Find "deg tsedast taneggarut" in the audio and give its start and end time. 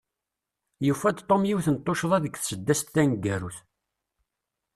2.23-3.57